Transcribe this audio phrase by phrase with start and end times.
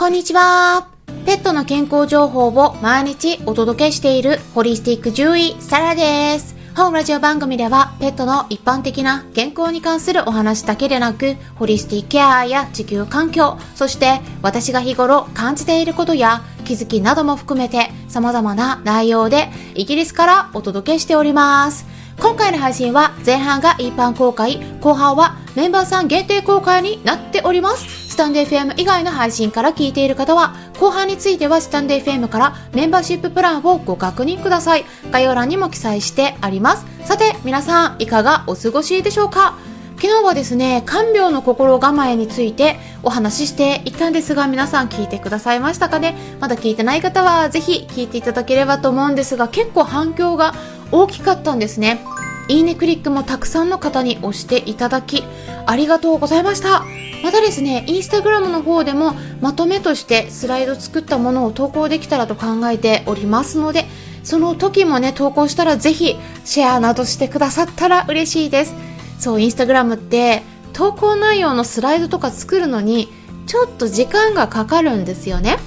[0.00, 0.88] こんにちは。
[1.26, 6.56] ペットの健康情報を毎日お届けしているホリスティック獣医サラです。
[6.74, 21.84] 本ラジオ番組ではペットの一般的な健康に関するお話だけでなく、ホリスティックケアや地球環境、そして私が日頃感じていることや気づきなども含めて様々な内容でイギリスからお届けしております。
[22.18, 27.99] 今回の配信は前半が一般公開、後半はメンバーさん限定公開になっております。
[28.20, 34.84] スタンド FM 以外の配信から聞いている方は、後半についてはスタンド FM からメンバーシッププランをご確認ください。
[35.10, 36.84] 概要欄にも記載してあります。
[37.06, 39.54] さて、皆さん、いかがお過ごしでしょうか？
[39.96, 46.14] 昨日はですね、看病の心構えについてお話ししていったんですが、皆さん聞いてくださいましたかね？
[46.40, 50.52] まだ聞いてない方はぜひ聞いていただければと思うんですが、結構反響が
[50.92, 52.04] 大きかったんですね。
[52.50, 55.22] いいねクリックもたくさんの方に押していただき、
[55.66, 56.84] ありがとうございました。
[57.22, 63.86] またですね、インスタグラムの方でもまとめとしてスライド作ったものを投稿できたらと考えておりますので、
[64.24, 68.74] その時もね、投稿したらぜひシェアなどしてくださったら嬉しいです。
[69.20, 70.42] そう、インスタグラムって
[70.72, 73.12] 投稿内容のスライドとか作るのに
[73.46, 75.58] ちょっと時間がかかるんですよね。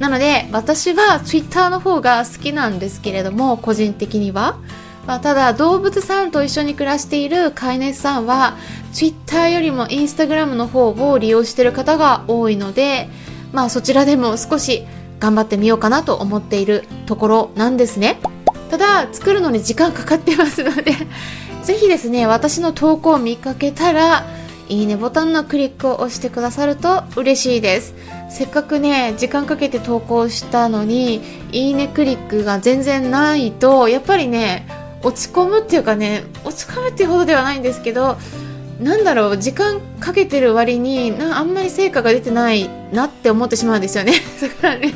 [0.00, 4.56] なので私は Twitter の方が好きなんですけれども個人的には、
[5.06, 8.56] まあ、ただ動物さんと一緒に暮らしている飼い主さんは
[8.92, 13.08] Twitter よりも Instagram の方を利用している方が多いので、
[13.52, 14.86] まあ、そちらでも少し
[15.20, 18.20] 頑張ってみようかなと思っているところなんですね。
[18.70, 20.92] ただ作るのに時間かかってますので
[21.62, 24.26] ぜひですね私の投稿を見かけたら
[24.68, 27.94] いいねボタンのクリックを押してくださると嬉しいです。
[28.30, 31.20] せっかくね時間かけて投稿したのに
[31.52, 34.66] いいねクリックが全然ないとやっぱりね
[35.04, 38.16] 落ち込むっていうかね落ち込むっていうほどではないんですけど
[38.80, 44.14] なんだろう時間かけてる割になあんまり成果が出てないなって思ってしまうんですよね。
[44.40, 44.92] だからね。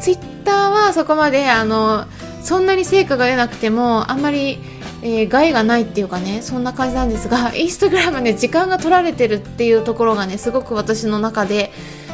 [0.00, 2.06] ツイッターはそこまであの
[2.42, 4.58] そんなに成果が出なくてもあんまり、
[5.02, 11.70] えー、害がないっていうかねそんな感じなんですがインスタグラムね時間が取られてるっていうところがねすごく私の中で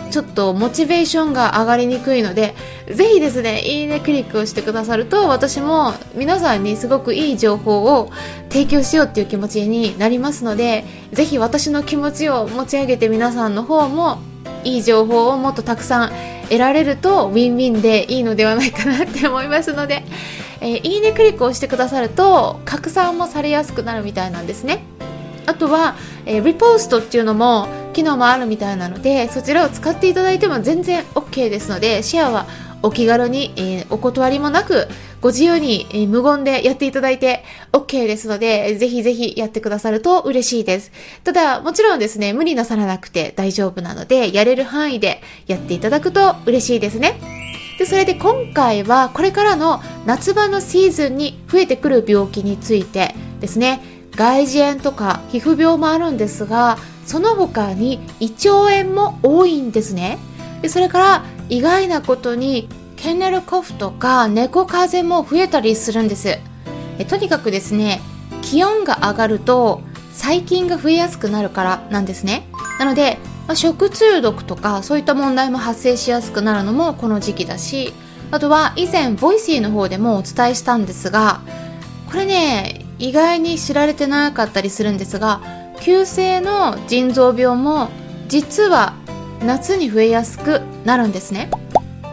[0.09, 2.55] ちょっとモチベーションが上がりにくいので
[2.93, 8.11] ぜひですねいいねクリックをしてくださると私も皆さんにすごくいい情報を
[8.51, 14.19] 提供しようっていう気持ちになりますのでぜひ私の気持ちを持ち上げて皆さんの方も
[14.65, 16.13] いい情報をもっとたくさん
[16.49, 20.03] 得られるとウィンウィンでいいのではないかなって思いますので、
[20.61, 24.83] えー、いいねクリックをしてくださると拡散もされやすくなるみたいなんですね。
[25.47, 27.69] あとは、えー、リポストっていうのも
[27.99, 32.47] 機能もあるみたいなのでそちらを使っていただいても全然 OK ですのでシェアは
[32.81, 34.87] お気軽に、えー、お断りもなく
[35.21, 37.43] ご自由に、えー、無言でやっていただいて
[37.73, 40.93] OK ですのでぜひぜひやってくださると嬉しいです。
[41.25, 47.21] ただもちろんですね無理なさらなくて大丈夫なのでやれる範囲でやっていただくと嬉しいですね。
[47.81, 53.83] でそれで今回はこれからの夏場のシーズンに増えてくる病気についてですね。
[54.15, 60.19] 外耳炎とか皮膚病もあるんですがその他に胃腸炎も多いんですね。
[60.61, 66.39] でそれから意外なことにケンネルコフとか猫風邪も増えたりするんです。
[66.99, 68.03] えとにかくですね
[68.43, 69.81] 気温が上がると
[70.13, 72.47] 細菌が増えやすくなるからなんですね。
[72.79, 73.17] なので、
[73.47, 77.95] まあ、食中毒とかそういった問題も発生しやすくなるのもこの時期だし
[78.31, 81.41] あとは以前ボイシーの方でもお伝えしたんですが
[82.11, 85.41] これね意外に知られてなかったりするんですが
[85.81, 87.89] 急性の腎臓病も
[88.29, 88.95] 実は
[89.43, 91.51] 夏に増えやすくなるんですね。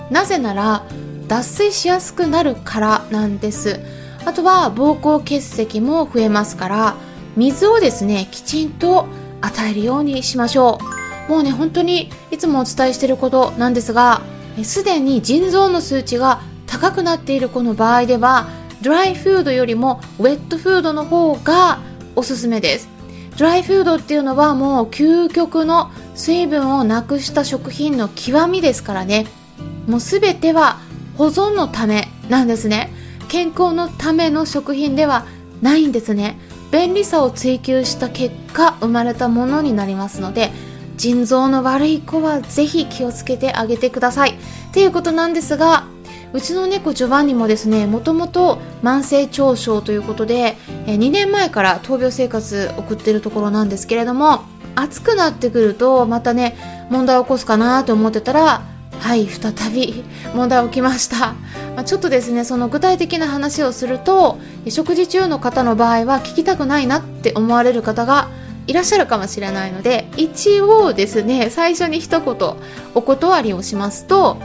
[0.10, 0.84] なぜなら
[1.28, 3.80] 脱水しやすくなるからなんです。
[4.26, 6.96] あとは膀胱結石も増えますから
[7.36, 9.08] 水をですねきちんと
[9.42, 10.80] 与えるようにしましょ
[11.28, 11.32] う。
[11.32, 14.22] もうね本当にいつもお伝えしていることなんですが
[14.64, 18.48] すでに腎臓の数値が高くなっている子の場合では
[18.82, 21.80] ドライフードよりもウェットフードの方が
[22.16, 22.95] おすすめです。
[23.38, 29.28] ドライフードっていうのはもう究極の水分をなくした食品の極みですからね。
[29.88, 30.80] もう全ては
[31.18, 32.92] 保存のためなんですね。
[33.28, 35.26] 健康のための食品では
[35.62, 36.40] ないんですね。
[36.72, 40.52] 便利さを追求した結果生まれたものになりますので
[40.98, 44.32] 腎臓の悪い子はぜひ気をつけてあげてください。
[44.32, 44.38] っ
[44.72, 45.88] ていうことなんですが
[46.36, 54.44] うちの猫ジョバンニもですねもともと慢性腸症ということで2年前から闘病生活送ってるところなんですけれども
[54.76, 56.58] 暑くなってくるとまたね
[56.90, 58.64] 問題を起こすかなと思ってたら
[59.00, 60.04] はい再び
[60.36, 61.36] 問題起きました、
[61.74, 64.38] まあ、ちょっとですねその具体的な話をすると
[64.68, 68.28] 食事中の方の場合は聞きたくないなって思われる方が
[68.68, 72.56] いらっしゃるかもしれないので一応ですね最初に一言
[72.94, 74.38] お断りをしますと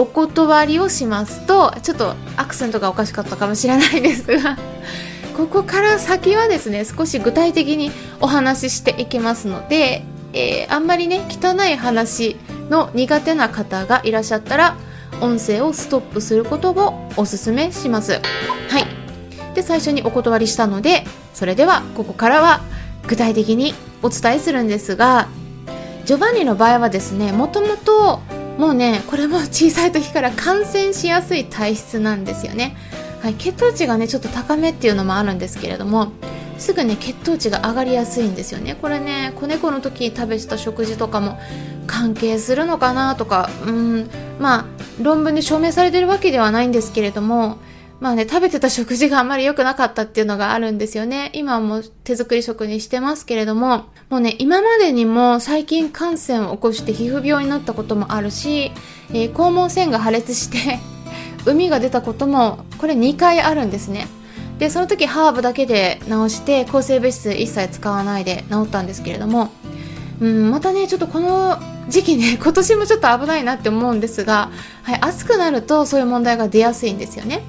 [0.00, 4.56] お断りをしますとちょっとアクセントがおかしかったかもしれないですが
[5.36, 12.38] ここから先はですね少し具体的にお話ししていきますので、えー、あんまりね汚い話
[12.70, 14.74] の苦手な方がいらっしゃったら
[15.20, 18.12] 音声をストップすることをおすすめします。
[18.12, 18.18] は
[18.78, 18.86] い。
[19.54, 21.04] で最初にお断りしたので
[21.34, 22.60] それではここからは
[23.06, 25.28] 具体的にお伝えするんですが
[26.06, 28.20] ジョバンニの場合はですねもともと
[28.60, 32.76] もうねこれも小さい時から感染しやすい体質なんですよね、
[33.22, 36.12] はい、血糖値がねちょっと高めっていうのもあるんですけれども
[36.58, 38.74] すぐね血糖値が上がりやすいんですよね。
[38.74, 41.40] これね子猫の時食べてた食事とかも
[41.86, 44.64] 関係するのかなとかうんまあ
[45.00, 47.56] 論文で証明されてるわけではないんですけれども
[48.00, 51.30] まあね、食べてた食事があんまり良くなかったっていうのがあるんですよね。
[51.34, 58.72] 今はもう手作り食にしてますけれども、もうね、今までにも最近感染を起こして皮膚病になったこともあるし、
[59.10, 60.78] えー、肛門腺が破裂して
[61.44, 64.08] 海が出たことも、これ2回あるんですね。
[64.58, 69.50] で、その時ハーブだけで治して、抗生物質一切使わないで治ったんですけれども、
[70.22, 71.58] うん、またね、ちょっとこの
[71.90, 74.50] 時期ね、 今年もちょっと危ないなって思うんですが、
[74.84, 77.42] はい、暑くなるとそういう問題が出やすいんですよね。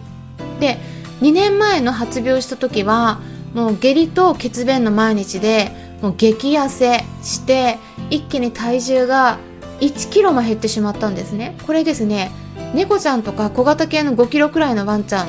[0.61, 0.77] で
[1.19, 3.19] 2年前の発病した時は
[3.53, 5.71] もう下痢と血便の毎日で
[6.01, 7.77] もう激痩せして
[8.09, 9.37] 一気に体重が
[9.81, 11.57] 1キロも減ってしまったんですね。
[11.65, 12.31] これですね
[12.73, 15.27] 猫ちゃんとか小型犬の5キロくらいのワンちゃん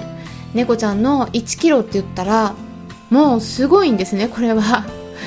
[0.55, 2.55] 猫ちゃんの1キロって言ったら
[3.11, 4.85] もうすごいんですねこれは。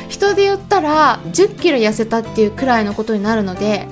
[0.07, 3.87] 人で言ったら10キロ痩せたっていうくらいのことになるので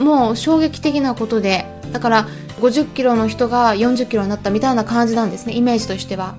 [0.00, 2.28] もう衝撃的なことでだから
[2.60, 6.34] 50キロの人が40キロになったみたいな感じなんですねイメージとしては。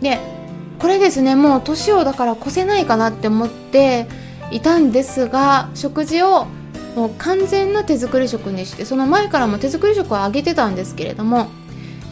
[0.00, 0.18] で
[0.78, 4.08] これですねもう年をだから越せないかなって思って
[4.50, 6.46] いたんですが食事を
[6.96, 11.48] もう完全な手作り食にしてその前からも手作り食をあげてたんですけれども、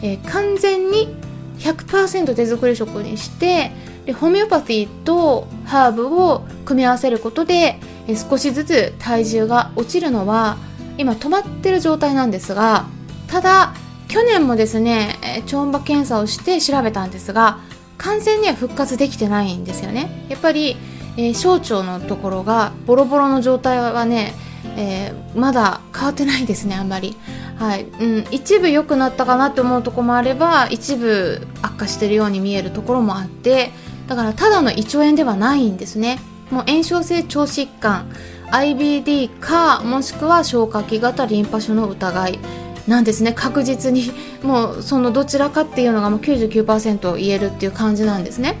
[0.01, 1.15] えー、完全に
[1.59, 3.71] 100%手作り食にして
[4.05, 10.57] でホメオパティとハーブを組み合わせることで、えー、少しずつ体重が落ちるのは
[11.01, 12.85] 今止まってる状態なんですが
[13.27, 13.73] ただ
[14.07, 17.59] 去年もですね超音波検査をして調べたんですが
[17.97, 20.25] 完全には復活できてないんですよね。
[20.27, 20.75] やっぱり、
[21.17, 24.33] えー、小腸のところがボロボロの状態はね、
[24.75, 27.15] えー、まだ変わってないですねあんまり。
[27.59, 27.83] はい。
[27.83, 33.71] うん、一部良くなったかなって思うとこもあれば一部悪化してるように見えるところもあって
[34.07, 36.19] だからただの胃腸炎ではないんですね。
[36.49, 38.09] もう炎症性腸疾患
[38.51, 42.39] IBD かもしくは消化器型リンパ腫の疑い。
[42.87, 43.31] なんですね。
[43.31, 44.11] 確実に
[44.43, 48.57] もうそのどちらかっていうのがもう99%言えるっていう感じなんですね。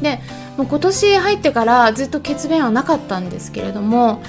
[0.00, 0.20] で
[0.56, 4.22] もう今年入ってからずっと血便はなかったんですけれども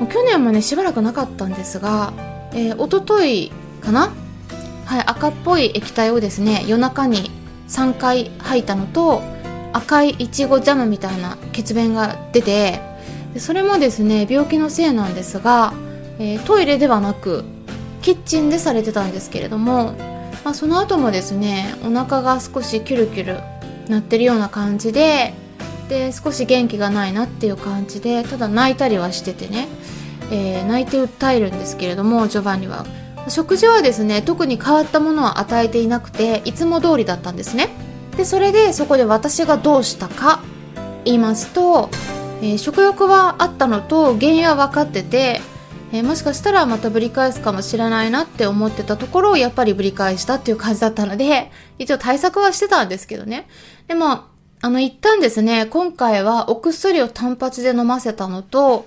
[0.00, 2.12] もう去年もねしばらくなかったんですが、
[2.52, 3.52] えー、一昨日
[3.82, 4.12] かな？
[4.86, 7.30] はい赤っぽい液体をですね夜中に
[7.68, 9.22] 3回吐いたのと
[9.72, 12.80] 赤いいちごジャムみたいな血便が出て
[13.38, 15.72] それもですね病気のせいなんですが、
[16.18, 17.44] えー、トイレではなく
[18.02, 19.92] キッチンでされてたんですけれども、
[20.44, 23.40] まあ、その後もですねお腹が少しキュルキュル
[23.90, 25.34] なってるような感じで
[25.88, 29.68] で少し元気がないなっていう感じでただ泣いたりはしててね、
[30.30, 32.84] えー、泣いて訴えるんですけれどもジョバンニは。
[33.28, 37.68] 食事はですね特に変わったものは与えていなくていつも通りだったんですね。
[38.16, 40.42] でそれでそこで私がどうしたか
[41.04, 41.88] 言いますと、
[42.42, 45.40] えー、食欲はあったのと原因は分かってて
[45.92, 53.46] えー、もしかしたらまたぶり返すかもしれないなって思ってたところをやっぱりぶり返したっていう感じだったので、 一応対策はしてたんですけどね。
[53.88, 54.22] でも、
[54.62, 58.86] あの、一旦ですね、今回はお薬を単発で飲ませたのと、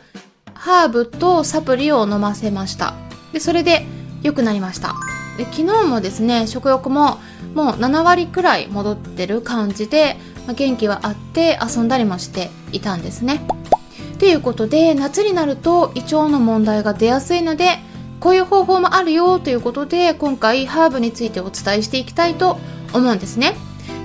[0.56, 2.96] ハーブとサプリを飲ませました。
[3.34, 3.86] で、それで
[4.24, 4.96] 良くなりました。
[5.38, 7.20] で、昨日もですね、食欲も
[7.54, 13.42] もう7割くらい戻ってる感じで、まあ、元気はあって遊んだりもしていたんですね。
[14.20, 17.80] ということで夏になると胃腸の問題が出やすいので
[18.20, 22.58] こういう方法もあるよということで今回ハーブについてお伝えしていきたいと
[22.94, 23.56] 思うんですね。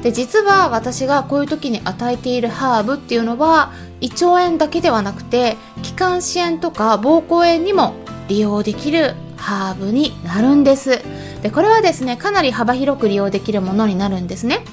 [0.02, 7.94] で実は私がこういう時に与えているハーブっていうのは胃腸炎だけではなくて気管支炎とか膀胱炎にも
[8.28, 11.02] 利用できるハーブになるんです。
[11.42, 14.64] でこれはですねかなり幅広く利用できるものになるんですね。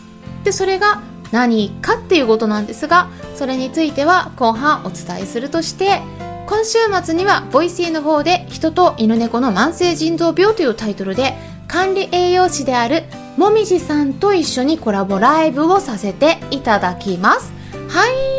[0.43, 6.01] でそれが何かっていうことなんですがそれについては後半お伝えするとして
[6.47, 11.33] 今週末にはボイシーの方で人と犬猫の慢性腎臓病というタイトルで
[11.67, 13.03] 管理栄養士である
[13.37, 17.51] もみじさんと一緒にコラボライブをさせていただきます。
[17.89, 18.37] はい。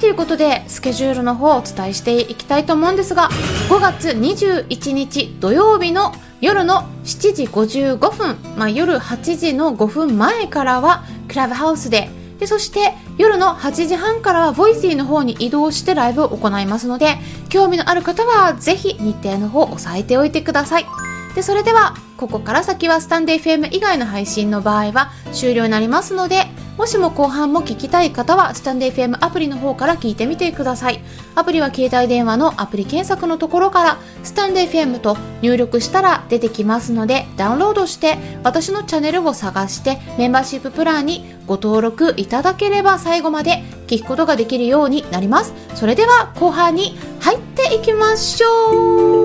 [0.00, 3.28] ということでスケジュールの方をお伝えしていきたいと思うんですが
[3.68, 12.10] 5月21日土曜日の夜の7時55分、まあ、夜8時の5分前からはクラブハウスで。
[12.38, 17.16] でそして夜の8時半からはボイシーの方に移動してライブを行いますので
[17.48, 20.86] 興味のある方はぜひ日程の方を押さえておいてください。
[21.34, 26.46] でそれではここから先はスタンデー FM 以外の配信の場合は終了になりますので
[26.78, 31.00] もしも後半も聞きたい方はスタンデー FM アプリの方から聞いてみてください。
[31.34, 45.52] アプリは携帯電話のアプリ検索のところからスタンデー FM と入力したら出てきますのでダウンロードして私のチャンネルを探してメンバーシッププランにご登録いただければ最後まで聞くことができるようになります。
[45.74, 49.17] それでは後半に入っていきましょう。